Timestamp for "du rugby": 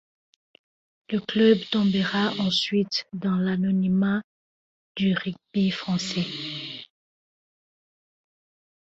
4.97-5.69